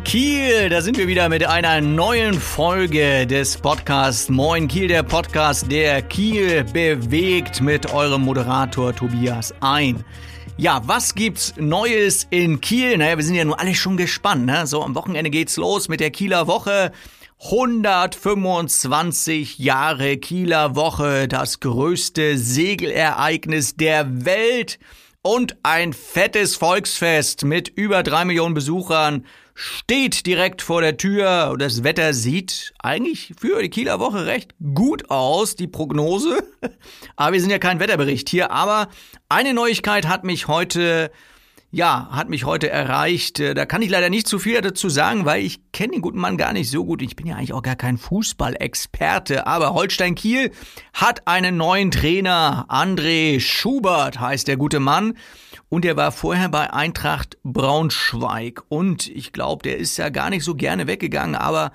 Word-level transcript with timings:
Kiel, 0.00 0.70
da 0.70 0.80
sind 0.80 0.96
wir 0.96 1.06
wieder 1.06 1.28
mit 1.28 1.46
einer 1.46 1.80
neuen 1.80 2.34
Folge 2.34 3.26
des 3.26 3.58
Podcasts 3.58 4.30
Moin 4.30 4.66
Kiel, 4.66 4.88
der 4.88 5.02
Podcast, 5.02 5.70
der 5.70 6.00
Kiel 6.00 6.64
bewegt 6.64 7.60
mit 7.60 7.92
eurem 7.92 8.22
Moderator 8.22 8.94
Tobias 8.94 9.54
ein. 9.60 10.02
Ja, 10.56 10.80
was 10.86 11.14
gibt's 11.14 11.54
Neues 11.58 12.26
in 12.30 12.60
Kiel? 12.60 12.96
Naja, 12.96 13.16
wir 13.16 13.24
sind 13.24 13.34
ja 13.34 13.44
nun 13.44 13.54
alle 13.54 13.74
schon 13.74 13.96
gespannt. 13.96 14.46
Ne? 14.46 14.66
So, 14.66 14.82
am 14.82 14.94
Wochenende 14.94 15.30
geht's 15.30 15.56
los 15.56 15.88
mit 15.88 16.00
der 16.00 16.10
Kieler 16.10 16.46
Woche. 16.46 16.92
125 17.44 19.58
Jahre 19.58 20.16
Kieler 20.16 20.74
Woche, 20.74 21.28
das 21.28 21.60
größte 21.60 22.38
Segelereignis 22.38 23.76
der 23.76 24.24
Welt 24.24 24.78
und 25.22 25.56
ein 25.62 25.92
fettes 25.92 26.56
Volksfest 26.56 27.44
mit 27.44 27.68
über 27.68 28.02
drei 28.02 28.24
Millionen 28.24 28.54
Besuchern 28.54 29.24
steht 29.54 30.26
direkt 30.26 30.62
vor 30.62 30.80
der 30.80 30.96
Tür. 30.96 31.54
Das 31.58 31.84
Wetter 31.84 32.12
sieht 32.12 32.74
eigentlich 32.80 33.32
für 33.38 33.62
die 33.62 33.70
Kieler 33.70 34.00
Woche 34.00 34.26
recht 34.26 34.54
gut 34.74 35.10
aus, 35.10 35.54
die 35.54 35.68
Prognose. 35.68 36.42
Aber 37.16 37.32
wir 37.34 37.40
sind 37.40 37.50
ja 37.50 37.58
kein 37.58 37.78
Wetterbericht 37.78 38.28
hier. 38.28 38.50
Aber 38.50 38.88
eine 39.28 39.54
Neuigkeit 39.54 40.08
hat 40.08 40.24
mich 40.24 40.48
heute 40.48 41.12
ja, 41.74 42.08
hat 42.10 42.28
mich 42.28 42.44
heute 42.44 42.68
erreicht. 42.68 43.40
Äh, 43.40 43.54
da 43.54 43.64
kann 43.64 43.80
ich 43.80 43.88
leider 43.88 44.10
nicht 44.10 44.28
zu 44.28 44.38
viel 44.38 44.60
dazu 44.60 44.90
sagen, 44.90 45.24
weil 45.24 45.42
ich 45.42 45.72
kenne 45.72 45.92
den 45.92 46.02
guten 46.02 46.18
Mann 46.18 46.36
gar 46.36 46.52
nicht 46.52 46.70
so 46.70 46.84
gut. 46.84 47.00
Ich 47.00 47.16
bin 47.16 47.26
ja 47.26 47.36
eigentlich 47.36 47.54
auch 47.54 47.62
gar 47.62 47.76
kein 47.76 47.96
Fußballexperte, 47.96 49.46
aber 49.46 49.72
Holstein 49.72 50.14
Kiel 50.14 50.52
hat 50.92 51.26
einen 51.26 51.56
neuen 51.56 51.90
Trainer. 51.90 52.66
André 52.68 53.40
Schubert 53.40 54.20
heißt 54.20 54.48
der 54.48 54.58
gute 54.58 54.80
Mann. 54.80 55.14
Und 55.70 55.86
er 55.86 55.96
war 55.96 56.12
vorher 56.12 56.50
bei 56.50 56.70
Eintracht 56.70 57.38
Braunschweig. 57.42 58.62
Und 58.68 59.08
ich 59.08 59.32
glaube, 59.32 59.62
der 59.62 59.78
ist 59.78 59.96
ja 59.96 60.10
gar 60.10 60.28
nicht 60.28 60.44
so 60.44 60.54
gerne 60.54 60.86
weggegangen, 60.86 61.34
aber 61.34 61.72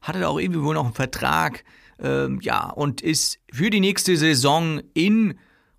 hatte 0.00 0.20
da 0.20 0.28
auch 0.28 0.38
irgendwie 0.38 0.62
wohl 0.62 0.74
noch 0.74 0.84
einen 0.84 0.94
Vertrag. 0.94 1.64
Ähm, 2.00 2.38
ja, 2.42 2.70
und 2.70 3.00
ist 3.00 3.40
für 3.52 3.70
die 3.70 3.80
nächste 3.80 4.16
Saison 4.16 4.80
in 4.94 5.34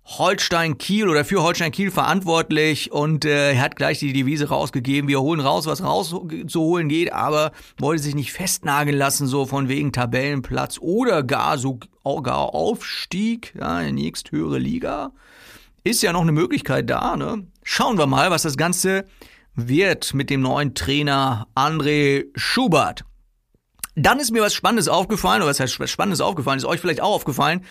Holstein 0.06 0.76
Kiel 0.76 1.08
oder 1.08 1.24
für 1.24 1.42
Holstein 1.42 1.72
Kiel 1.72 1.90
verantwortlich 1.90 2.92
und 2.92 3.24
äh, 3.24 3.52
er 3.52 3.62
hat 3.62 3.76
gleich 3.76 3.98
die 3.98 4.12
Devise 4.12 4.48
rausgegeben, 4.48 5.08
wir 5.08 5.20
holen 5.20 5.40
raus, 5.40 5.64
was 5.66 5.82
rauszuholen 5.82 6.88
geht, 6.88 7.12
aber 7.12 7.52
wollte 7.78 8.02
sich 8.02 8.14
nicht 8.14 8.32
festnageln 8.32 8.96
lassen, 8.96 9.26
so 9.26 9.46
von 9.46 9.68
wegen 9.68 9.92
Tabellenplatz 9.92 10.78
oder 10.78 11.22
gar 11.22 11.56
so 11.56 11.78
gar 12.22 12.54
Aufstieg 12.54 13.54
ja, 13.58 13.80
in 13.80 13.96
die 13.96 14.02
nächsthöhere 14.02 14.58
Liga. 14.58 15.12
Ist 15.84 16.02
ja 16.02 16.12
noch 16.12 16.22
eine 16.22 16.32
Möglichkeit 16.32 16.90
da, 16.90 17.16
ne? 17.16 17.46
Schauen 17.62 17.96
wir 17.96 18.06
mal, 18.06 18.30
was 18.30 18.42
das 18.42 18.58
Ganze 18.58 19.06
wird 19.54 20.12
mit 20.12 20.28
dem 20.28 20.42
neuen 20.42 20.74
Trainer 20.74 21.46
André 21.54 22.26
Schubert. 22.34 23.04
Dann 23.94 24.18
ist 24.18 24.32
mir 24.32 24.42
was 24.42 24.54
Spannendes 24.54 24.88
aufgefallen, 24.88 25.40
oder 25.40 25.50
was 25.50 25.60
heißt 25.60 25.80
was 25.80 25.90
Spannendes 25.90 26.20
aufgefallen, 26.20 26.58
ist 26.58 26.64
euch 26.64 26.80
vielleicht 26.80 27.00
auch 27.00 27.14
aufgefallen. 27.14 27.64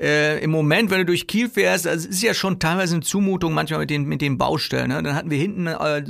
Äh, 0.00 0.42
Im 0.42 0.50
Moment, 0.50 0.90
wenn 0.90 0.98
du 0.98 1.06
durch 1.06 1.26
Kiel 1.26 1.48
fährst, 1.48 1.86
also 1.86 2.08
es 2.08 2.16
ist 2.16 2.22
ja 2.22 2.34
schon 2.34 2.58
teilweise 2.58 2.94
eine 2.94 3.02
Zumutung 3.02 3.52
manchmal 3.52 3.80
mit 3.80 3.90
den, 3.90 4.04
mit 4.04 4.20
den 4.20 4.38
Baustellen. 4.38 4.88
Ne? 4.88 5.02
Dann 5.02 5.14
hatten 5.14 5.30
wir 5.30 5.38
hinten 5.38 5.66
äh, 5.66 6.02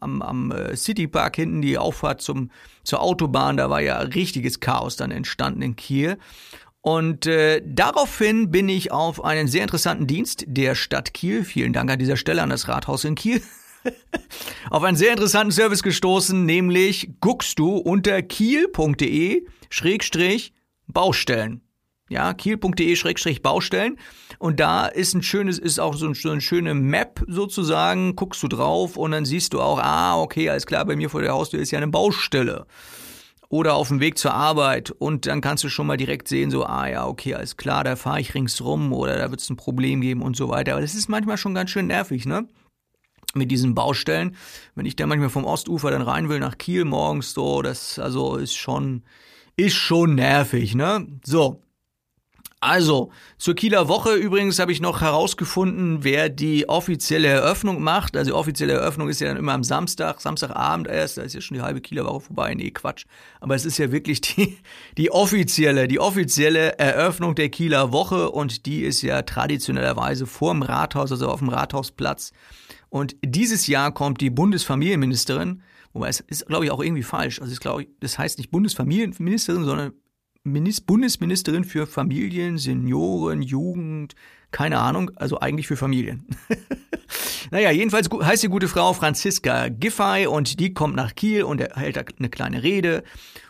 am, 0.00 0.22
am 0.22 0.52
äh, 0.52 0.76
Citypark 0.76 1.36
hinten 1.36 1.62
die 1.62 1.78
Auffahrt 1.78 2.20
zum, 2.20 2.50
zur 2.84 3.00
Autobahn, 3.00 3.56
da 3.56 3.70
war 3.70 3.80
ja 3.80 3.98
richtiges 3.98 4.60
Chaos 4.60 4.96
dann 4.96 5.10
entstanden 5.10 5.62
in 5.62 5.76
Kiel. 5.76 6.18
Und 6.82 7.26
äh, 7.26 7.62
daraufhin 7.64 8.50
bin 8.50 8.68
ich 8.68 8.90
auf 8.90 9.24
einen 9.24 9.46
sehr 9.46 9.62
interessanten 9.62 10.08
Dienst 10.08 10.44
der 10.48 10.74
Stadt 10.74 11.14
Kiel, 11.14 11.44
vielen 11.44 11.72
Dank 11.72 11.90
an 11.90 11.98
dieser 11.98 12.16
Stelle 12.16 12.42
an 12.42 12.50
das 12.50 12.66
Rathaus 12.66 13.04
in 13.04 13.14
Kiel, 13.14 13.40
auf 14.70 14.82
einen 14.82 14.96
sehr 14.96 15.12
interessanten 15.12 15.52
Service 15.52 15.84
gestoßen, 15.84 16.44
nämlich 16.44 17.10
guckst 17.20 17.60
du 17.60 17.76
unter 17.76 18.20
kiel.de 18.20 19.46
Schrägstrich 19.70 20.52
Baustellen. 20.88 21.62
Ja, 22.12 22.34
kiel.de 22.34 22.94
Schrägstrich 22.94 23.40
Baustellen. 23.40 23.98
Und 24.38 24.60
da 24.60 24.86
ist 24.86 25.14
ein 25.14 25.22
schönes, 25.22 25.58
ist 25.58 25.80
auch 25.80 25.94
so, 25.94 26.06
ein, 26.06 26.14
so 26.14 26.30
eine 26.30 26.42
schöne 26.42 26.74
Map 26.74 27.24
sozusagen. 27.26 28.16
Guckst 28.16 28.42
du 28.42 28.48
drauf 28.48 28.98
und 28.98 29.12
dann 29.12 29.24
siehst 29.24 29.54
du 29.54 29.62
auch, 29.62 29.78
ah, 29.78 30.20
okay, 30.20 30.50
alles 30.50 30.66
klar, 30.66 30.84
bei 30.84 30.94
mir 30.94 31.08
vor 31.08 31.22
der 31.22 31.32
Haustür 31.32 31.58
ist 31.58 31.70
ja 31.70 31.78
eine 31.78 31.88
Baustelle. 31.88 32.66
Oder 33.48 33.74
auf 33.74 33.88
dem 33.88 34.00
Weg 34.00 34.18
zur 34.18 34.34
Arbeit 34.34 34.90
und 34.90 35.26
dann 35.26 35.40
kannst 35.40 35.64
du 35.64 35.70
schon 35.70 35.86
mal 35.86 35.96
direkt 35.96 36.28
sehen, 36.28 36.50
so, 36.50 36.64
ah 36.64 36.86
ja, 36.86 37.06
okay, 37.06 37.34
alles 37.34 37.56
klar, 37.56 37.82
da 37.82 37.96
fahre 37.96 38.20
ich 38.20 38.34
ringsrum 38.34 38.92
oder 38.92 39.16
da 39.16 39.30
wird 39.30 39.40
es 39.40 39.48
ein 39.48 39.56
Problem 39.56 40.02
geben 40.02 40.22
und 40.22 40.36
so 40.36 40.50
weiter. 40.50 40.72
Aber 40.72 40.80
das 40.82 40.94
ist 40.94 41.08
manchmal 41.08 41.38
schon 41.38 41.54
ganz 41.54 41.70
schön 41.70 41.86
nervig, 41.86 42.26
ne? 42.26 42.46
mit 43.34 43.50
diesen 43.50 43.74
Baustellen. 43.74 44.36
Wenn 44.74 44.84
ich 44.84 44.96
da 44.96 45.06
manchmal 45.06 45.30
vom 45.30 45.46
Ostufer 45.46 45.90
dann 45.90 46.02
rein 46.02 46.28
will 46.28 46.40
nach 46.40 46.58
Kiel 46.58 46.84
morgens, 46.84 47.32
so, 47.32 47.62
das 47.62 47.98
also 47.98 48.36
ist 48.36 48.54
schon, 48.54 49.02
ist 49.56 49.76
schon 49.76 50.14
nervig, 50.14 50.74
ne? 50.74 51.06
So. 51.24 51.62
Also, 52.62 53.10
zur 53.38 53.56
Kieler 53.56 53.88
Woche 53.88 54.14
übrigens 54.14 54.60
habe 54.60 54.70
ich 54.70 54.80
noch 54.80 55.00
herausgefunden, 55.00 56.04
wer 56.04 56.28
die 56.28 56.68
offizielle 56.68 57.26
Eröffnung 57.26 57.82
macht. 57.82 58.16
Also 58.16 58.30
die 58.30 58.36
offizielle 58.36 58.74
Eröffnung 58.74 59.08
ist 59.08 59.20
ja 59.20 59.26
dann 59.26 59.36
immer 59.36 59.52
am 59.52 59.64
Samstag, 59.64 60.20
Samstagabend 60.20 60.86
erst, 60.86 61.18
da 61.18 61.22
ist 61.22 61.34
ja 61.34 61.40
schon 61.40 61.56
die 61.56 61.62
halbe 61.62 61.80
Kieler 61.80 62.04
Woche 62.04 62.20
vorbei. 62.20 62.54
Nee, 62.54 62.70
Quatsch. 62.70 63.06
Aber 63.40 63.56
es 63.56 63.64
ist 63.64 63.78
ja 63.78 63.90
wirklich 63.90 64.20
die, 64.20 64.58
die 64.96 65.10
offizielle, 65.10 65.88
die 65.88 65.98
offizielle 65.98 66.78
Eröffnung 66.78 67.34
der 67.34 67.48
Kieler 67.48 67.90
Woche 67.90 68.30
und 68.30 68.64
die 68.64 68.82
ist 68.82 69.02
ja 69.02 69.22
traditionellerweise 69.22 70.26
vorm 70.26 70.62
Rathaus, 70.62 71.10
also 71.10 71.26
auf 71.30 71.40
dem 71.40 71.48
Rathausplatz. 71.48 72.30
Und 72.90 73.16
dieses 73.24 73.66
Jahr 73.66 73.92
kommt 73.92 74.20
die 74.20 74.30
Bundesfamilienministerin, 74.30 75.62
wobei 75.94 76.10
es 76.10 76.20
ist, 76.20 76.46
glaube 76.46 76.66
ich, 76.66 76.70
auch 76.70 76.80
irgendwie 76.80 77.02
falsch. 77.02 77.40
Also 77.40 77.52
es 77.52 77.58
glaube 77.58 77.82
ich, 77.82 77.88
das 77.98 78.18
heißt 78.18 78.38
nicht 78.38 78.52
Bundesfamilienministerin, 78.52 79.64
sondern 79.64 79.94
Bundesministerin 80.44 81.64
für 81.64 81.86
Familien, 81.86 82.58
Senioren, 82.58 83.42
Jugend, 83.42 84.14
keine 84.50 84.78
Ahnung, 84.78 85.10
also 85.16 85.40
eigentlich 85.40 85.66
für 85.66 85.76
Familien. 85.76 86.26
naja, 87.50 87.70
jedenfalls 87.70 88.08
heißt 88.10 88.42
die 88.42 88.48
gute 88.48 88.68
Frau 88.68 88.92
Franziska 88.92 89.68
Giffey 89.68 90.26
und 90.26 90.58
die 90.58 90.74
kommt 90.74 90.96
nach 90.96 91.14
Kiel 91.14 91.44
und 91.44 91.60
hält 91.60 92.18
eine 92.18 92.28
kleine 92.28 92.62
Rede 92.62 93.04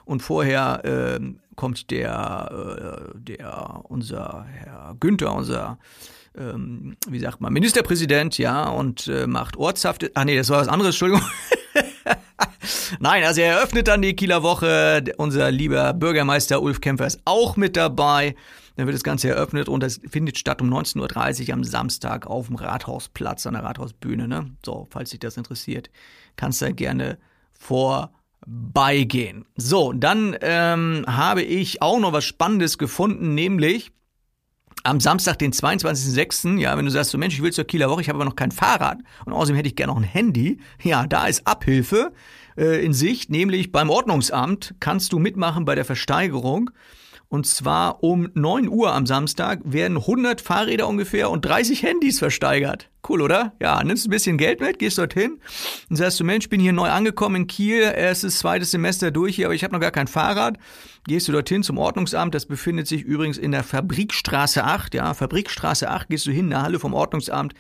und 0.05 0.23
vorher 0.23 0.85
äh, 0.85 1.21
kommt 1.57 1.91
der, 1.91 3.09
äh, 3.15 3.19
der, 3.19 3.81
unser 3.85 4.45
Herr 4.45 4.97
Günther, 5.01 5.35
unser 5.35 5.79
ähm, 6.37 6.97
wie 7.09 7.19
sagt 7.19 7.41
man, 7.41 7.53
Ministerpräsident, 7.53 8.39
ja, 8.39 8.69
und 8.69 9.07
äh, 9.09 9.27
macht 9.27 9.57
ortshafte, 9.57 10.11
ah 10.15 10.25
nee, 10.25 10.37
das 10.37 10.49
war 10.49 10.61
was 10.61 10.69
anderes, 10.69 10.95
Entschuldigung. 10.95 11.23
Nein, 13.03 13.25
also 13.25 13.41
er 13.41 13.57
eröffnet 13.57 13.89
dann 13.89 14.01
die 14.01 14.15
Kieler 14.15 14.45
Woche, 14.45 15.03
unser 15.17 15.51
lieber 15.51 15.93
Bürgermeister 15.93 16.63
Ulf 16.63 16.81
Kämpfer 16.81 17.05
ist 17.05 17.21
auch 17.25 17.57
mit 17.57 17.77
dabei. 17.77 18.37
Dann 18.77 18.87
wird 18.87 18.95
das 18.95 19.03
Ganze 19.03 19.29
eröffnet 19.29 19.69
und 19.69 19.83
das 19.83 20.01
findet 20.09 20.39
statt 20.39 20.63
um 20.63 20.73
19.30 20.73 21.49
Uhr 21.49 21.55
am 21.55 21.65
Samstag 21.65 22.29
auf 22.29 22.47
dem 22.47 22.55
Rathausplatz 22.55 23.45
an 23.45 23.55
der 23.55 23.65
Rathausbühne. 23.65 24.29
Ne? 24.29 24.53
So, 24.65 24.87
falls 24.89 25.11
dich 25.11 25.19
das 25.19 25.37
interessiert, 25.37 25.91
kannst 26.37 26.63
du 26.63 26.73
gerne 26.73 27.19
vorbeigehen. 27.59 29.47
So, 29.57 29.93
dann 29.93 30.37
ähm, 30.41 31.05
habe 31.09 31.43
ich 31.43 31.83
auch 31.83 31.99
noch 31.99 32.13
was 32.13 32.25
Spannendes 32.25 32.79
gefunden, 32.79 33.35
nämlich 33.35 33.91
am 34.85 35.01
Samstag, 35.01 35.41
den 35.41 35.53
22.06., 35.53 36.59
ja, 36.59 36.77
wenn 36.77 36.85
du 36.85 36.91
sagst, 36.91 37.11
so 37.11 37.19
Mensch, 37.19 37.35
ich 37.35 37.43
will 37.43 37.53
zur 37.53 37.65
Kieler 37.65 37.91
Woche, 37.91 38.01
ich 38.01 38.09
habe 38.09 38.19
aber 38.19 38.25
noch 38.25 38.37
kein 38.37 38.53
Fahrrad 38.53 38.99
und 39.25 39.33
außerdem 39.33 39.57
hätte 39.57 39.69
ich 39.69 39.77
gerne 39.77 39.93
noch 39.93 40.01
ein 40.01 40.05
Handy, 40.05 40.61
ja, 40.83 41.07
da 41.07 41.27
ist 41.27 41.47
Abhilfe 41.47 42.13
äh, 42.57 42.85
in 42.85 42.93
Sicht, 42.93 43.31
nämlich 43.31 43.73
beim 43.73 43.91
Ordnungsamt 43.91 44.75
kannst 44.81 45.13
du 45.13 45.19
mitmachen 45.19 45.65
bei 45.65 45.75
der 45.75 45.85
Versteigerung 45.85 46.71
und 47.33 47.47
zwar 47.47 48.05
um 48.05 48.29
9 48.35 48.69
Uhr 48.69 48.93
am 48.93 49.07
Samstag 49.07 49.61
werden 49.65 49.97
100 49.97 50.43
Fahrräder 50.43 50.87
ungefähr 50.87 51.31
und 51.31 51.43
30 51.47 51.83
Handys 51.83 52.19
versteigert. 52.19 52.91
Cool, 53.09 53.23
oder? 53.23 53.55
Ja, 53.59 53.83
nimmst 53.83 54.07
ein 54.07 54.11
bisschen 54.11 54.37
Geld 54.37 54.61
mit, 54.61 54.79
gehst 54.79 54.99
dorthin 54.99 55.41
und 55.89 55.97
sagst 55.97 56.21
du, 56.21 56.25
Mensch, 56.25 56.51
bin 56.51 56.61
hier 56.61 56.75
neu 56.75 56.91
angekommen 56.91 57.37
in 57.37 57.47
Kiel, 57.47 57.81
erstes, 57.81 58.41
zweites 58.41 58.73
Semester 58.73 59.11
durch 59.11 59.37
hier, 59.37 59.47
aber 59.47 59.55
ich 59.55 59.65
habe 59.65 59.73
noch 59.73 59.81
gar 59.81 59.91
kein 59.91 60.09
Fahrrad. 60.09 60.59
Gehst 61.07 61.27
du 61.27 61.33
dorthin 61.33 61.63
zum 61.63 61.79
Ordnungsamt, 61.79 62.35
das 62.35 62.45
befindet 62.45 62.87
sich 62.87 63.03
übrigens 63.03 63.39
in 63.39 63.53
der 63.53 63.65
Fabrikstraße 63.65 64.63
8, 64.63 64.93
ja, 64.93 65.15
Fabrikstraße 65.15 65.89
8, 65.89 66.11
gehst 66.11 66.27
du 66.27 66.33
hin 66.33 66.45
in 66.45 66.51
der 66.51 66.63
Halle 66.63 66.79
vom 66.79 66.93
Ordnungsamt 66.93 67.55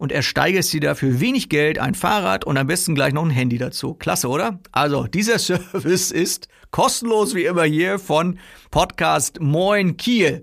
und 0.00 0.12
ersteigerst 0.12 0.72
dir 0.72 0.80
dafür 0.80 1.20
wenig 1.20 1.50
Geld 1.50 1.78
ein 1.78 1.94
Fahrrad 1.94 2.46
und 2.46 2.56
am 2.56 2.66
besten 2.66 2.94
gleich 2.94 3.12
noch 3.12 3.22
ein 3.22 3.30
Handy 3.30 3.58
dazu. 3.58 3.92
Klasse, 3.92 4.28
oder? 4.28 4.58
Also, 4.72 5.06
dieser 5.06 5.38
Service 5.38 6.10
ist 6.10 6.48
kostenlos 6.70 7.34
wie 7.34 7.44
immer 7.44 7.64
hier 7.64 7.98
von 7.98 8.38
Podcast 8.70 9.40
Moin 9.40 9.98
Kiel. 9.98 10.42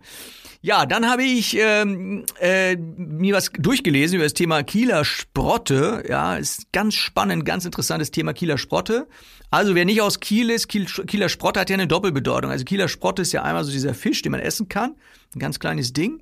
Ja, 0.62 0.86
dann 0.86 1.10
habe 1.10 1.24
ich 1.24 1.58
ähm, 1.60 2.24
äh, 2.40 2.76
mir 2.76 3.34
was 3.34 3.50
durchgelesen 3.58 4.18
über 4.18 4.26
das 4.26 4.36
Thema 4.36 4.62
Kieler 4.62 5.04
Sprotte. 5.04 6.04
Ja, 6.08 6.36
ist 6.36 6.72
ganz 6.72 6.94
spannend, 6.94 7.44
ganz 7.44 7.66
interessantes 7.66 8.12
Thema 8.12 8.34
Kieler 8.34 8.60
Sprotte. 8.60 9.08
Also 9.50 9.74
wer 9.74 9.86
nicht 9.86 10.02
aus 10.02 10.20
Kiel 10.20 10.52
ist, 10.52 10.68
Kiel, 10.68 10.86
Kieler 10.86 11.30
Sprotte 11.30 11.60
hat 11.60 11.72
ja 11.72 11.74
eine 11.74 11.88
Doppelbedeutung. 11.88 12.52
Also 12.52 12.64
Kieler 12.64 12.90
Sprotte 12.90 13.24
ist 13.24 13.32
ja 13.32 13.42
einmal 13.42 13.64
so 13.64 13.72
dieser 13.72 13.96
Fisch, 13.96 14.22
den 14.22 14.34
man 14.34 14.42
essen 14.42 14.70
kann, 14.70 14.96
ein 15.36 15.40
ganz 15.40 15.60
kleines 15.60 15.94
Ding. 15.94 16.22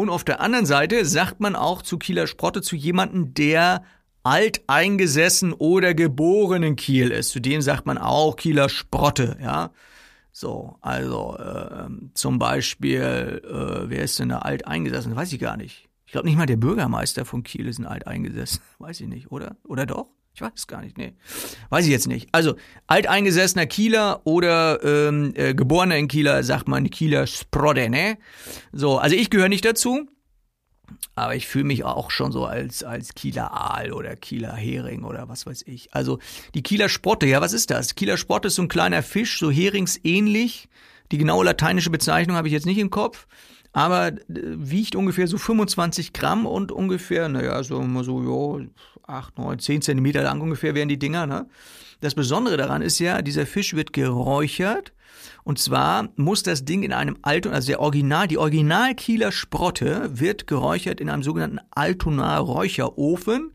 Und 0.00 0.08
auf 0.08 0.24
der 0.24 0.40
anderen 0.40 0.64
Seite 0.64 1.04
sagt 1.04 1.40
man 1.40 1.54
auch 1.54 1.82
zu 1.82 1.98
Kieler 1.98 2.26
Sprotte 2.26 2.62
zu 2.62 2.74
jemanden, 2.74 3.34
der 3.34 3.84
alteingesessen 4.22 5.52
oder 5.52 5.92
geborenen 5.92 6.74
Kiel 6.74 7.10
ist. 7.10 7.28
Zu 7.32 7.40
denen 7.40 7.60
sagt 7.60 7.84
man 7.84 7.98
auch 7.98 8.36
Kieler 8.36 8.70
Sprotte, 8.70 9.36
ja. 9.42 9.72
So, 10.32 10.78
also 10.80 11.36
äh, 11.36 11.90
zum 12.14 12.38
Beispiel, 12.38 13.42
äh, 13.44 13.90
wer 13.90 14.02
ist 14.02 14.18
denn 14.18 14.30
da 14.30 14.38
alteingesessen? 14.38 15.14
Weiß 15.14 15.34
ich 15.34 15.38
gar 15.38 15.58
nicht. 15.58 15.90
Ich 16.06 16.12
glaube 16.12 16.28
nicht 16.28 16.38
mal 16.38 16.46
der 16.46 16.56
Bürgermeister 16.56 17.26
von 17.26 17.42
Kiel 17.42 17.68
ist 17.68 17.78
ein 17.78 17.84
alteingesessen. 17.84 18.62
Weiß 18.78 19.02
ich 19.02 19.06
nicht, 19.06 19.30
oder? 19.30 19.58
Oder 19.64 19.84
doch? 19.84 20.08
Ich 20.34 20.40
weiß 20.40 20.52
es 20.54 20.66
gar 20.66 20.82
nicht, 20.82 20.96
nee. 20.96 21.12
Weiß 21.68 21.84
ich 21.84 21.90
jetzt 21.90 22.06
nicht. 22.06 22.28
Also, 22.32 22.56
alteingesessener 22.86 23.66
Kieler 23.66 24.20
oder 24.24 24.82
ähm, 24.82 25.32
äh, 25.34 25.54
geborener 25.54 25.96
in 25.96 26.08
Kieler 26.08 26.42
sagt 26.44 26.68
man 26.68 26.88
Kieler 26.88 27.26
Sprodde, 27.26 27.90
ne? 27.90 28.16
So, 28.72 28.98
also 28.98 29.16
ich 29.16 29.30
gehöre 29.30 29.48
nicht 29.48 29.64
dazu. 29.64 30.08
Aber 31.14 31.34
ich 31.34 31.46
fühle 31.46 31.64
mich 31.64 31.84
auch 31.84 32.10
schon 32.10 32.32
so 32.32 32.46
als, 32.46 32.82
als 32.82 33.14
Kieler 33.14 33.52
Aal 33.52 33.92
oder 33.92 34.16
Kieler 34.16 34.54
Hering 34.54 35.04
oder 35.04 35.28
was 35.28 35.46
weiß 35.46 35.62
ich. 35.66 35.94
Also 35.94 36.18
die 36.54 36.62
Kieler 36.62 36.88
Sprotte, 36.88 37.26
ja, 37.26 37.40
was 37.40 37.52
ist 37.52 37.70
das? 37.70 37.94
Kieler 37.94 38.16
Sprotte 38.16 38.48
ist 38.48 38.54
so 38.54 38.62
ein 38.62 38.68
kleiner 38.68 39.02
Fisch, 39.02 39.38
so 39.38 39.50
heringsähnlich. 39.50 40.68
Die 41.12 41.18
genaue 41.18 41.44
lateinische 41.44 41.90
Bezeichnung 41.90 42.36
habe 42.36 42.48
ich 42.48 42.52
jetzt 42.52 42.66
nicht 42.66 42.78
im 42.78 42.90
Kopf. 42.90 43.26
Aber 43.72 44.08
äh, 44.08 44.18
wiegt 44.28 44.96
ungefähr 44.96 45.26
so 45.26 45.38
25 45.38 46.12
Gramm 46.12 46.46
und 46.46 46.72
ungefähr, 46.72 47.28
naja, 47.28 47.62
so, 47.62 47.84
so, 48.02 48.58
ja, 48.58 48.66
8, 49.06 49.38
9, 49.38 49.58
10 49.58 49.82
Zentimeter 49.82 50.22
lang 50.22 50.40
ungefähr 50.40 50.74
wären 50.74 50.88
die 50.88 50.98
Dinger, 50.98 51.26
ne? 51.26 51.46
Das 52.00 52.14
Besondere 52.14 52.56
daran 52.56 52.80
ist 52.80 52.98
ja, 52.98 53.20
dieser 53.20 53.44
Fisch 53.44 53.74
wird 53.74 53.92
geräuchert 53.92 54.92
und 55.44 55.58
zwar 55.58 56.08
muss 56.16 56.42
das 56.42 56.64
Ding 56.64 56.82
in 56.82 56.92
einem 56.92 57.16
Alton, 57.22 57.52
also 57.52 57.68
der 57.68 57.80
Original, 57.80 58.28
die 58.28 58.38
Original 58.38 58.94
Kieler 58.94 59.32
Sprotte 59.32 60.08
wird 60.12 60.46
geräuchert 60.46 61.00
in 61.00 61.08
einem 61.08 61.22
sogenannten 61.22 61.60
Altonar 61.70 62.40
Räucherofen. 62.40 63.52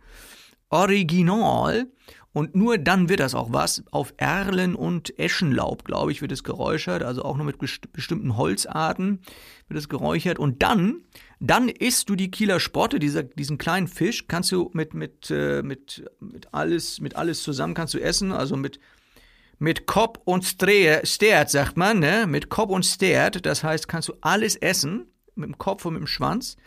Original. 0.69 1.87
Und 2.35 2.53
nur 2.53 2.77
dann 2.77 3.07
wird 3.07 3.21
das 3.21 3.33
auch 3.33 3.53
was. 3.53 3.81
Auf 3.91 4.13
Erlen 4.17 4.75
und 4.75 5.17
Eschenlaub, 5.17 5.85
glaube 5.85 6.11
ich, 6.11 6.21
wird 6.21 6.33
es 6.33 6.43
geräuchert. 6.43 7.01
Also 7.01 7.23
auch 7.23 7.37
nur 7.37 7.45
mit 7.45 7.59
bestimmten 7.93 8.35
Holzarten 8.35 9.21
wird 9.69 9.79
es 9.79 9.87
geräuchert. 9.87 10.37
Und 10.37 10.61
dann, 10.61 10.97
dann 11.39 11.69
isst 11.69 12.09
du 12.09 12.17
die 12.17 12.29
Kieler 12.29 12.59
Sprotte, 12.59 12.99
dieser, 12.99 13.23
diesen 13.23 13.57
kleinen 13.57 13.87
Fisch, 13.87 14.27
kannst 14.27 14.51
du 14.51 14.69
mit, 14.73 14.93
mit, 14.93 15.31
äh, 15.31 15.61
mit, 15.63 16.03
mit 16.19 16.53
alles, 16.53 16.99
mit 16.99 17.15
alles 17.15 17.41
zusammen 17.41 17.73
kannst 17.73 17.93
du 17.93 17.99
essen. 17.99 18.33
Also 18.33 18.57
mit 18.57 18.81
mit 19.57 19.85
Kopf 19.85 20.19
und 20.25 20.43
Stert, 20.43 21.49
sagt 21.49 21.77
man, 21.77 21.99
ne? 21.99 22.27
Mit 22.27 22.49
Kopf 22.49 22.69
und 22.69 22.85
Stert, 22.85 23.45
das 23.45 23.63
heißt, 23.63 23.87
kannst 23.87 24.09
du 24.09 24.13
alles 24.19 24.57
essen, 24.57 25.05
mit 25.35 25.47
dem 25.47 25.57
Kopf 25.57 25.85
und 25.85 25.93
mit 25.93 26.01
dem 26.01 26.07
Schwanz. 26.07 26.57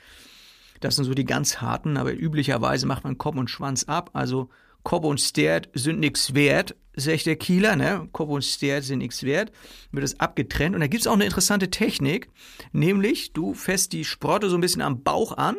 Das 0.81 0.97
sind 0.97 1.05
so 1.05 1.13
die 1.13 1.27
ganz 1.27 1.61
harten, 1.61 1.99
aber 1.99 2.15
üblicherweise 2.15 2.87
macht 2.87 3.05
man 3.05 3.19
Kopf 3.19 3.37
und 3.37 3.51
Schwanz 3.51 3.85
ab. 3.85 4.09
Also 4.15 4.49
Kopf 4.89 5.05
und 5.05 5.21
Stert 5.21 5.69
sind 5.75 6.01
nichts 6.01 6.33
wert, 6.33 6.75
sagt 6.97 7.27
der 7.27 7.37
Kieler, 7.37 7.77
ne? 7.77 8.09
Kopf 8.11 8.31
und 8.31 8.43
Stert 8.43 8.85
sind 8.85 9.01
nichts 9.01 9.23
wert. 9.23 9.53
Wird 9.93 10.03
das 10.03 10.19
abgetrennt. 10.19 10.75
Und 10.75 10.81
da 10.81 10.87
gibt's 10.87 11.07
auch 11.07 11.13
eine 11.13 11.27
interessante 11.27 11.69
Technik, 11.69 12.31
nämlich 12.73 13.35
du 13.35 13.53
fässt 13.53 13.93
die 13.93 14.07
Sprotte 14.07 14.49
so 14.49 14.57
ein 14.57 14.63
bisschen 14.63 14.81
am 14.81 15.03
Bauch 15.03 15.37
an, 15.37 15.57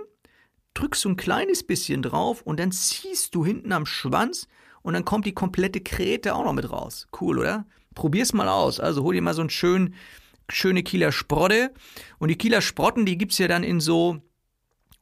drückst 0.73 1.03
so 1.03 1.09
ein 1.09 1.15
kleines 1.15 1.61
bisschen 1.61 2.01
drauf 2.01 2.41
und 2.41 2.59
dann 2.59 2.71
ziehst 2.71 3.35
du 3.35 3.45
hinten 3.45 3.71
am 3.71 3.85
Schwanz 3.85 4.47
und 4.81 4.95
dann 4.95 5.05
kommt 5.05 5.27
die 5.27 5.35
komplette 5.35 5.81
Krete 5.81 6.33
auch 6.33 6.43
noch 6.43 6.53
mit 6.53 6.71
raus. 6.71 7.05
Cool, 7.21 7.37
oder? 7.37 7.67
Probier's 7.93 8.33
mal 8.33 8.49
aus. 8.49 8.79
Also 8.79 9.03
hol 9.03 9.13
dir 9.13 9.21
mal 9.21 9.35
so 9.35 9.41
einen 9.41 9.51
schönen, 9.51 9.93
schöne 10.49 10.81
Kieler 10.81 11.11
Sprotte. 11.11 11.71
Und 12.17 12.29
die 12.29 12.37
Kieler 12.39 12.61
Sprotten, 12.61 13.05
die 13.05 13.19
gibt's 13.19 13.37
ja 13.37 13.47
dann 13.47 13.63
in 13.63 13.79
so 13.79 14.23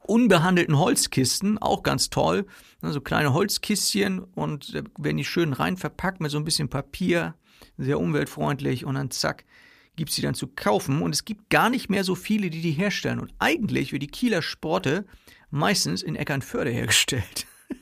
unbehandelten 0.08 0.78
Holzkisten, 0.78 1.58
auch 1.58 1.82
ganz 1.82 2.10
toll. 2.10 2.46
So 2.80 2.86
also 2.86 3.00
kleine 3.00 3.32
Holzkistchen 3.32 4.20
und 4.20 4.74
da 4.74 4.82
werden 4.98 5.16
die 5.16 5.24
schön 5.24 5.52
rein 5.52 5.76
verpackt 5.76 6.20
mit 6.20 6.30
so 6.30 6.38
ein 6.38 6.44
bisschen 6.44 6.68
Papier, 6.68 7.34
sehr 7.76 8.00
umweltfreundlich 8.00 8.84
und 8.84 8.94
dann 8.94 9.10
zack, 9.10 9.44
gibt's 9.96 10.14
die 10.14 10.22
dann 10.22 10.34
zu 10.34 10.46
kaufen 10.46 11.02
und 11.02 11.14
es 11.14 11.24
gibt 11.24 11.50
gar 11.50 11.70
nicht 11.70 11.90
mehr 11.90 12.04
so 12.04 12.14
viele, 12.14 12.50
die 12.50 12.62
die 12.62 12.72
herstellen 12.72 13.20
und 13.20 13.34
eigentlich 13.38 13.92
wird 13.92 14.02
die 14.02 14.08
Kieler 14.08 14.42
Sprotte 14.42 15.04
meistens 15.50 16.02
in 16.02 16.16
Eckernförde 16.16 16.70
hergestellt. 16.70 17.46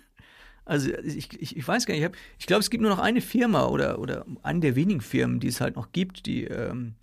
Also 0.68 0.92
ich, 0.92 1.32
ich, 1.40 1.56
ich 1.56 1.68
weiß 1.68 1.86
gar 1.86 1.94
nicht, 1.94 2.02
ich, 2.02 2.10
ich 2.40 2.46
glaube, 2.48 2.58
es 2.58 2.70
gibt 2.70 2.82
nur 2.82 2.90
noch 2.90 2.98
eine 2.98 3.20
Firma 3.20 3.66
oder, 3.66 4.00
oder 4.00 4.26
eine 4.42 4.58
der 4.58 4.74
wenigen 4.74 5.00
Firmen, 5.00 5.38
die 5.38 5.46
es 5.46 5.60
halt 5.60 5.76
noch 5.76 5.92
gibt, 5.92 6.26
die 6.26 6.42
ähm, 6.42 6.96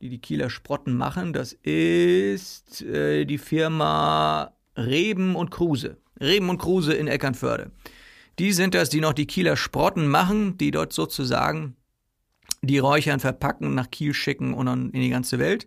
die, 0.00 0.08
die 0.08 0.18
Kieler 0.18 0.50
Sprotten 0.50 0.96
machen. 0.96 1.32
Das 1.32 1.52
ist 1.52 2.82
äh, 2.82 3.24
die 3.24 3.38
Firma 3.38 4.52
Reben 4.76 5.36
und 5.36 5.50
Kruse. 5.50 5.98
Reben 6.20 6.48
und 6.48 6.58
Kruse 6.58 6.94
in 6.94 7.08
Eckernförde. 7.08 7.70
Die 8.38 8.52
sind 8.52 8.74
das, 8.74 8.90
die 8.90 9.00
noch 9.00 9.12
die 9.12 9.26
Kieler 9.26 9.56
Sprotten 9.56 10.08
machen, 10.08 10.58
die 10.58 10.70
dort 10.70 10.92
sozusagen 10.92 11.76
die 12.62 12.78
Räuchern 12.78 13.20
verpacken, 13.20 13.74
nach 13.74 13.90
Kiel 13.90 14.14
schicken 14.14 14.54
und 14.54 14.66
dann 14.66 14.90
in 14.90 15.00
die 15.00 15.10
ganze 15.10 15.38
Welt. 15.38 15.66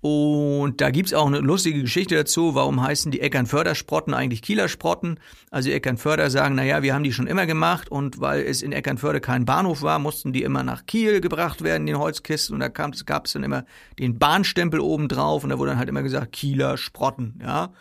Und 0.00 0.80
da 0.80 0.90
gibt's 0.90 1.12
auch 1.12 1.26
eine 1.26 1.40
lustige 1.40 1.82
Geschichte 1.82 2.14
dazu, 2.14 2.54
warum 2.54 2.80
heißen 2.80 3.10
die 3.10 3.20
Eckernförder-Sprotten 3.20 4.14
eigentlich 4.14 4.42
Kieler 4.42 4.68
Sprotten? 4.68 5.18
Also 5.50 5.70
die 5.70 5.74
Eckernförder 5.74 6.30
sagen, 6.30 6.54
naja, 6.54 6.82
wir 6.82 6.94
haben 6.94 7.02
die 7.02 7.12
schon 7.12 7.26
immer 7.26 7.46
gemacht 7.46 7.90
und 7.90 8.20
weil 8.20 8.42
es 8.42 8.62
in 8.62 8.70
Eckernförde 8.70 9.20
kein 9.20 9.44
Bahnhof 9.44 9.82
war, 9.82 9.98
mussten 9.98 10.32
die 10.32 10.44
immer 10.44 10.62
nach 10.62 10.86
Kiel 10.86 11.20
gebracht 11.20 11.64
werden, 11.64 11.86
den 11.86 11.98
Holzkisten 11.98 12.54
und 12.54 12.60
da 12.60 12.68
gab 12.68 13.26
es 13.26 13.32
dann 13.32 13.42
immer 13.42 13.64
den 13.98 14.20
Bahnstempel 14.20 14.78
oben 14.78 15.08
drauf 15.08 15.42
und 15.42 15.50
da 15.50 15.58
wurde 15.58 15.70
dann 15.70 15.78
halt 15.78 15.88
immer 15.88 16.04
gesagt 16.04 16.30
Kieler 16.30 16.76
Sprotten, 16.76 17.40
ja. 17.42 17.72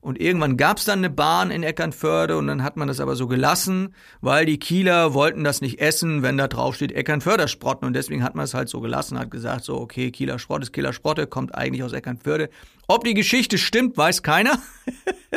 Und 0.00 0.20
irgendwann 0.20 0.56
gab 0.56 0.78
es 0.78 0.84
dann 0.84 0.98
eine 0.98 1.10
Bahn 1.10 1.50
in 1.50 1.62
Eckernförde 1.62 2.36
und 2.36 2.46
dann 2.46 2.62
hat 2.62 2.76
man 2.76 2.88
das 2.88 3.00
aber 3.00 3.16
so 3.16 3.26
gelassen, 3.26 3.94
weil 4.20 4.46
die 4.46 4.58
Kieler 4.58 5.14
wollten 5.14 5.44
das 5.44 5.60
nicht 5.60 5.80
essen, 5.80 6.22
wenn 6.22 6.36
da 6.36 6.48
drauf 6.48 6.74
steht 6.74 6.92
Eckernförder-Sprotten. 6.92 7.86
Und 7.86 7.94
deswegen 7.94 8.22
hat 8.22 8.34
man 8.34 8.44
es 8.44 8.54
halt 8.54 8.68
so 8.68 8.80
gelassen, 8.80 9.18
hat 9.18 9.30
gesagt, 9.30 9.64
so, 9.64 9.78
okay, 9.78 10.10
Kieler 10.10 10.38
Sprott 10.38 10.62
ist 10.62 10.72
Kieler 10.72 10.92
Sprotte, 10.92 11.26
kommt 11.26 11.54
eigentlich 11.54 11.82
aus 11.82 11.92
Eckernförde. 11.92 12.50
Ob 12.86 13.04
die 13.04 13.14
Geschichte 13.14 13.58
stimmt, 13.58 13.96
weiß 13.96 14.22
keiner. 14.22 14.58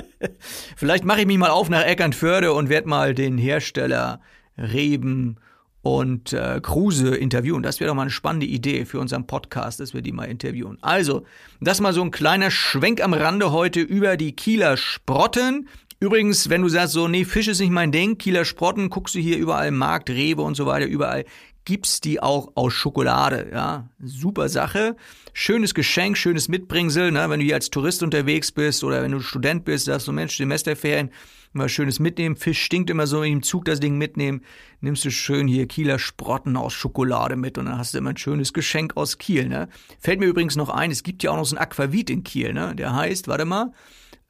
Vielleicht 0.75 1.03
mache 1.03 1.21
ich 1.21 1.27
mich 1.27 1.37
mal 1.37 1.49
auf 1.49 1.69
nach 1.69 1.83
Eckernförde 1.83 2.53
und 2.53 2.69
werde 2.69 2.87
mal 2.87 3.13
den 3.13 3.37
Hersteller 3.37 4.21
Reben 4.57 5.37
und 5.81 6.33
äh, 6.33 6.59
Kruse 6.61 7.15
interviewen. 7.15 7.63
Das 7.63 7.79
wäre 7.79 7.89
doch 7.89 7.95
mal 7.95 8.03
eine 8.03 8.11
spannende 8.11 8.45
Idee 8.45 8.85
für 8.85 8.99
unseren 8.99 9.25
Podcast, 9.25 9.79
dass 9.79 9.93
wir 9.93 10.01
die 10.01 10.11
mal 10.11 10.25
interviewen. 10.25 10.77
Also, 10.81 11.25
das 11.59 11.81
mal 11.81 11.93
so 11.93 12.01
ein 12.01 12.11
kleiner 12.11 12.51
Schwenk 12.51 13.01
am 13.03 13.13
Rande 13.13 13.51
heute 13.51 13.81
über 13.81 14.17
die 14.17 14.35
Kieler 14.35 14.77
Sprotten. 14.77 15.67
Übrigens, 16.03 16.49
wenn 16.49 16.63
du 16.63 16.67
sagst 16.67 16.93
so, 16.93 17.07
nee, 17.07 17.25
Fisch 17.25 17.47
ist 17.47 17.59
nicht 17.59 17.69
mein 17.69 17.91
Ding, 17.91 18.17
Kieler 18.17 18.43
Sprotten, 18.43 18.89
guckst 18.89 19.13
du 19.13 19.19
hier 19.19 19.37
überall 19.37 19.69
Markt, 19.69 20.09
Rewe 20.09 20.41
und 20.41 20.55
so 20.55 20.65
weiter, 20.65 20.87
überall 20.87 21.25
gibt's 21.63 22.01
die 22.01 22.19
auch 22.19 22.53
aus 22.55 22.73
Schokolade, 22.73 23.51
ja. 23.53 23.87
Super 23.99 24.49
Sache. 24.49 24.95
Schönes 25.31 25.75
Geschenk, 25.75 26.17
schönes 26.17 26.47
Mitbringsel, 26.47 27.11
ne? 27.11 27.29
wenn 27.29 27.39
du 27.39 27.45
hier 27.45 27.53
als 27.53 27.69
Tourist 27.69 28.01
unterwegs 28.01 28.51
bist 28.51 28.83
oder 28.83 29.03
wenn 29.03 29.11
du 29.11 29.19
Student 29.19 29.63
bist, 29.63 29.85
sagst 29.85 30.07
du, 30.07 30.11
Mensch, 30.11 30.37
Semesterferien, 30.37 31.11
mal 31.53 31.69
schönes 31.69 31.99
mitnehmen. 31.99 32.35
Fisch 32.35 32.63
stinkt 32.63 32.89
immer 32.89 33.05
so, 33.05 33.21
im 33.21 33.43
Zug 33.43 33.65
das 33.65 33.79
Ding 33.79 33.99
mitnehmen. 33.99 34.41
Nimmst 34.79 35.05
du 35.05 35.11
schön 35.11 35.47
hier 35.47 35.67
Kieler 35.67 35.99
Sprotten 35.99 36.57
aus 36.57 36.73
Schokolade 36.73 37.35
mit 37.35 37.59
und 37.59 37.65
dann 37.65 37.77
hast 37.77 37.93
du 37.93 37.99
immer 37.99 38.09
ein 38.09 38.17
schönes 38.17 38.53
Geschenk 38.53 38.97
aus 38.97 39.19
Kiel, 39.19 39.47
ne? 39.47 39.69
Fällt 39.99 40.19
mir 40.19 40.25
übrigens 40.25 40.55
noch 40.55 40.69
ein, 40.69 40.89
es 40.89 41.03
gibt 41.03 41.21
ja 41.21 41.29
auch 41.29 41.37
noch 41.37 41.45
so 41.45 41.55
ein 41.55 41.61
Aquavit 41.61 42.09
in 42.09 42.23
Kiel, 42.23 42.53
ne? 42.53 42.73
Der 42.75 42.95
heißt, 42.95 43.27
warte 43.27 43.45
mal, 43.45 43.71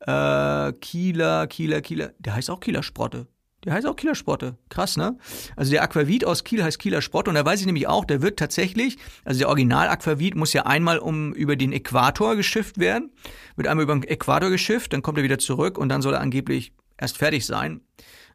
äh, 0.05 0.74
Kieler, 0.74 1.48
Kieler, 1.48 1.81
Kieler, 1.81 2.13
der 2.20 2.36
heißt 2.36 2.50
auch 2.50 2.60
Kieler 2.60 2.84
Sprotte. 2.84 3.27
Der 3.63 3.74
heißt 3.74 3.86
auch 3.86 3.96
Kieler 3.96 4.15
Sprotte. 4.15 4.58
Krass, 4.70 4.98
ne? 4.98 5.17
Also 5.55 5.72
der 5.72 5.84
Aquavit 5.84 6.25
aus 6.25 6.43
Kiel 6.43 6.63
heißt 6.63 6.79
Kieler 6.79 7.01
Sprotte 7.01 7.29
und 7.29 7.36
da 7.36 7.46
weiß 7.46 7.60
ich 7.60 7.67
nämlich 7.67 7.88
auch, 7.88 8.05
der 8.05 8.24
wird 8.24 8.39
tatsächlich, 8.39 8.98
also 9.24 9.38
der 9.38 9.50
Original 9.50 9.88
Aquavit 9.88 10.36
muss 10.36 10.53
ja 10.53 10.65
einmal 10.65 10.98
um 10.98 11.34
über 11.34 11.55
den 11.55 11.72
Äquator 11.72 12.36
geschifft 12.36 12.79
werden, 12.79 13.12
wird 13.55 13.67
einmal 13.67 13.84
über 13.84 13.93
den 13.93 14.03
Äquator 14.03 14.50
geschifft, 14.50 14.93
dann 14.93 15.03
kommt 15.03 15.20
er 15.20 15.24
wieder 15.24 15.38
zurück 15.38 15.77
und 15.77 15.89
dann 15.89 16.01
soll 16.01 16.15
er 16.15 16.22
angeblich 16.22 16.74
erst 16.98 17.17
fertig 17.17 17.46
sein. 17.46 17.81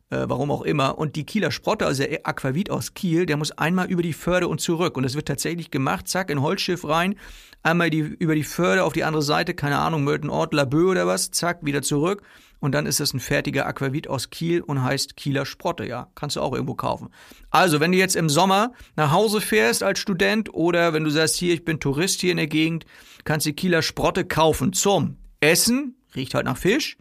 Äh, 0.08 0.26
warum 0.28 0.52
auch 0.52 0.62
immer. 0.62 0.98
Und 0.98 1.16
die 1.16 1.26
Kieler 1.26 1.50
Sprotte, 1.50 1.84
also 1.84 2.04
der 2.04 2.20
Aquavit 2.24 2.70
aus 2.70 2.94
Kiel, 2.94 3.26
der 3.26 3.36
muss 3.36 3.50
einmal 3.50 3.90
über 3.90 4.02
die 4.02 4.12
Förde 4.12 4.46
und 4.46 4.60
zurück. 4.60 4.96
Und 4.96 5.02
das 5.02 5.16
wird 5.16 5.26
tatsächlich 5.26 5.72
gemacht, 5.72 6.06
zack, 6.06 6.30
in 6.30 6.42
Holzschiff 6.42 6.86
rein, 6.86 7.16
einmal 7.64 7.90
die, 7.90 7.98
über 7.98 8.36
die 8.36 8.44
Förde 8.44 8.84
auf 8.84 8.92
die 8.92 9.02
andere 9.02 9.22
Seite, 9.22 9.52
keine 9.54 9.78
Ahnung, 9.78 10.04
Möltenort, 10.04 10.54
Labö 10.54 10.90
oder 10.90 11.08
was, 11.08 11.32
zack, 11.32 11.58
wieder 11.62 11.82
zurück. 11.82 12.22
Und 12.60 12.72
dann 12.72 12.86
ist 12.86 13.00
es 13.00 13.14
ein 13.14 13.20
fertiger 13.20 13.66
Aquavit 13.66 14.08
aus 14.08 14.30
Kiel 14.30 14.60
und 14.60 14.82
heißt 14.82 15.16
Kieler 15.16 15.44
Sprotte, 15.44 15.84
ja. 15.84 16.08
Kannst 16.14 16.36
du 16.36 16.40
auch 16.40 16.52
irgendwo 16.52 16.74
kaufen. 16.74 17.10
Also, 17.50 17.80
wenn 17.80 17.90
du 17.90 17.98
jetzt 17.98 18.14
im 18.14 18.28
Sommer 18.28 18.74
nach 18.94 19.10
Hause 19.10 19.40
fährst 19.40 19.82
als 19.82 19.98
Student 19.98 20.54
oder 20.54 20.92
wenn 20.92 21.02
du 21.02 21.10
sagst, 21.10 21.34
hier, 21.34 21.52
ich 21.52 21.64
bin 21.64 21.80
Tourist 21.80 22.20
hier 22.20 22.30
in 22.30 22.36
der 22.36 22.46
Gegend, 22.46 22.86
kannst 23.24 23.46
du 23.46 23.52
Kieler 23.52 23.82
Sprotte 23.82 24.24
kaufen 24.24 24.72
zum 24.72 25.16
Essen, 25.40 25.96
riecht 26.14 26.34
halt 26.34 26.46
nach 26.46 26.56
Fisch, 26.56 26.96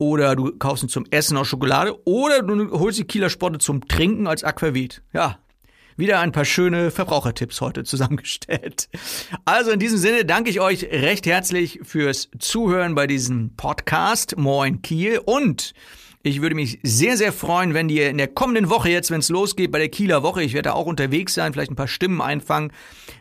oder 0.00 0.34
du 0.34 0.50
kaufst 0.58 0.82
ihn 0.82 0.88
zum 0.88 1.04
Essen 1.10 1.36
aus 1.36 1.46
Schokolade 1.46 1.94
oder 2.06 2.42
du 2.42 2.80
holst 2.80 2.98
die 2.98 3.04
Kieler 3.04 3.28
Sporte 3.28 3.58
zum 3.58 3.86
Trinken 3.86 4.26
als 4.26 4.42
Aquavit. 4.42 5.02
Ja, 5.12 5.38
wieder 5.96 6.20
ein 6.20 6.32
paar 6.32 6.46
schöne 6.46 6.90
Verbrauchertipps 6.90 7.60
heute 7.60 7.84
zusammengestellt. 7.84 8.88
Also 9.44 9.70
in 9.70 9.78
diesem 9.78 9.98
Sinne 9.98 10.24
danke 10.24 10.48
ich 10.48 10.58
euch 10.58 10.84
recht 10.84 11.26
herzlich 11.26 11.80
fürs 11.82 12.30
Zuhören 12.38 12.94
bei 12.94 13.06
diesem 13.06 13.54
Podcast 13.56 14.38
Moin 14.38 14.80
Kiel 14.80 15.18
und 15.18 15.74
Ich 16.22 16.42
würde 16.42 16.54
mich 16.54 16.78
sehr, 16.82 17.16
sehr 17.16 17.32
freuen, 17.32 17.72
wenn 17.72 17.88
ihr 17.88 18.10
in 18.10 18.18
der 18.18 18.28
kommenden 18.28 18.68
Woche 18.68 18.90
jetzt, 18.90 19.10
wenn 19.10 19.20
es 19.20 19.30
losgeht 19.30 19.72
bei 19.72 19.78
der 19.78 19.88
Kieler 19.88 20.22
Woche, 20.22 20.42
ich 20.42 20.52
werde 20.52 20.68
da 20.68 20.74
auch 20.74 20.84
unterwegs 20.84 21.32
sein, 21.32 21.54
vielleicht 21.54 21.72
ein 21.72 21.76
paar 21.76 21.88
Stimmen 21.88 22.20
einfangen, 22.20 22.74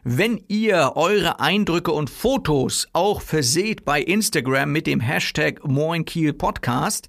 wenn 0.04 0.44
ihr 0.50 0.94
eure 0.96 1.40
Eindrücke 1.40 1.94
und 1.94 2.10
Fotos 2.10 2.90
auch 2.92 3.22
verseht 3.22 3.86
bei 3.86 4.02
Instagram 4.02 4.74
mit 4.74 4.86
dem 4.86 5.00
Hashtag 5.00 5.66
MoinKielPodcast, 5.66 7.08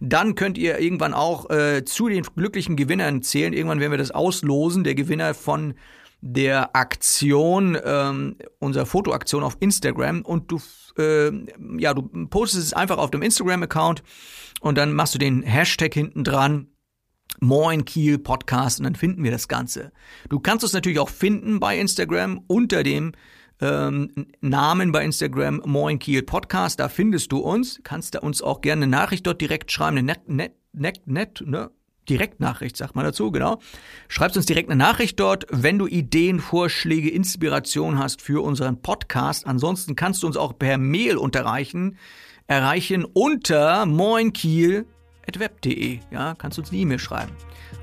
dann 0.00 0.36
könnt 0.36 0.56
ihr 0.56 0.78
irgendwann 0.78 1.12
auch 1.12 1.50
äh, 1.50 1.84
zu 1.84 2.08
den 2.08 2.22
glücklichen 2.22 2.76
Gewinnern 2.76 3.20
zählen. 3.20 3.52
Irgendwann 3.52 3.80
werden 3.80 3.92
wir 3.92 3.98
das 3.98 4.12
auslosen. 4.12 4.84
Der 4.84 4.94
Gewinner 4.94 5.34
von 5.34 5.74
der 6.22 6.74
Aktion, 6.74 7.76
ähm, 7.84 8.36
unserer 8.58 8.86
Fotoaktion 8.86 9.42
auf 9.42 9.58
Instagram 9.60 10.22
und 10.22 10.50
du, 10.50 10.60
äh, 10.98 11.30
ja, 11.78 11.92
du 11.92 12.02
postest 12.28 12.68
es 12.68 12.72
einfach 12.72 12.96
auf 12.96 13.10
dem 13.10 13.20
Instagram-Account 13.20 14.02
und 14.60 14.78
dann 14.78 14.92
machst 14.92 15.14
du 15.14 15.18
den 15.18 15.42
Hashtag 15.42 15.94
hinten 15.94 16.24
dran. 16.24 16.68
Moin 17.40 17.84
Kiel 17.84 18.18
Podcast 18.18 18.78
und 18.78 18.84
dann 18.84 18.94
finden 18.94 19.22
wir 19.22 19.30
das 19.30 19.48
Ganze. 19.48 19.92
Du 20.28 20.40
kannst 20.40 20.64
uns 20.64 20.72
natürlich 20.72 20.98
auch 20.98 21.10
finden 21.10 21.60
bei 21.60 21.78
Instagram 21.78 22.40
unter 22.46 22.82
dem 22.82 23.12
ähm, 23.60 24.10
Namen 24.40 24.92
bei 24.92 25.04
Instagram 25.04 25.62
Moin 25.66 25.98
Kiel 25.98 26.22
Podcast. 26.22 26.80
Da 26.80 26.88
findest 26.88 27.32
du 27.32 27.38
uns. 27.38 27.80
Kannst 27.82 28.14
du 28.14 28.20
uns 28.20 28.42
auch 28.42 28.60
gerne 28.60 28.84
eine 28.84 28.90
Nachricht 28.90 29.26
dort 29.26 29.40
direkt 29.40 29.70
schreiben, 29.70 29.98
eine 29.98 30.06
net, 30.06 30.28
net, 30.28 30.54
net, 30.72 31.06
net, 31.06 31.42
ne? 31.44 31.70
Direktnachricht, 32.08 32.76
sagt 32.76 32.94
man 32.94 33.04
dazu, 33.04 33.32
genau. 33.32 33.58
Schreibst 34.08 34.36
uns 34.36 34.46
direkt 34.46 34.70
eine 34.70 34.78
Nachricht 34.78 35.18
dort, 35.18 35.46
wenn 35.50 35.76
du 35.78 35.88
Ideen, 35.88 36.38
Vorschläge, 36.38 37.10
Inspiration 37.10 37.98
hast 37.98 38.22
für 38.22 38.44
unseren 38.44 38.80
Podcast. 38.80 39.44
Ansonsten 39.46 39.96
kannst 39.96 40.22
du 40.22 40.28
uns 40.28 40.36
auch 40.36 40.56
per 40.56 40.78
Mail 40.78 41.16
unterreichen, 41.16 41.96
erreichen 42.46 43.04
unter 43.04 43.86
moinkiel.web.de. 43.86 46.00
Ja, 46.10 46.34
kannst 46.36 46.58
du 46.58 46.62
uns 46.62 46.70
eine 46.70 46.80
E-Mail 46.80 46.98
schreiben. 46.98 47.32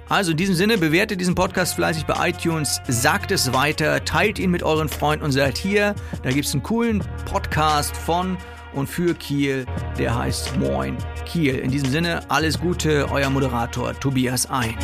Also 0.09 0.31
in 0.31 0.37
diesem 0.37 0.55
Sinne, 0.55 0.77
bewertet 0.77 1.21
diesen 1.21 1.35
Podcast 1.35 1.75
fleißig 1.75 2.05
bei 2.05 2.29
iTunes, 2.29 2.81
sagt 2.87 3.31
es 3.31 3.53
weiter, 3.53 4.03
teilt 4.03 4.37
ihn 4.37 4.51
mit 4.51 4.61
euren 4.61 4.89
Freunden 4.89 5.25
und 5.25 5.31
sagt 5.31 5.57
hier, 5.57 5.95
da 6.23 6.31
gibt 6.31 6.45
es 6.45 6.53
einen 6.53 6.63
coolen 6.63 7.03
Podcast 7.25 7.95
von 7.95 8.37
und 8.73 8.87
für 8.87 9.13
Kiel, 9.13 9.65
der 9.97 10.15
heißt 10.15 10.57
Moin 10.57 10.97
Kiel. 11.25 11.55
In 11.55 11.71
diesem 11.71 11.89
Sinne, 11.89 12.21
alles 12.29 12.59
Gute, 12.59 13.07
euer 13.11 13.29
Moderator 13.29 13.97
Tobias 13.99 14.49
Ein. 14.49 14.75